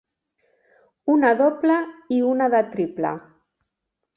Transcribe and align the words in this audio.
Una 1.17 1.33
doble 1.41 1.75
i 2.17 2.23
una 2.31 2.51
de 2.55 2.63
triple. 2.73 3.13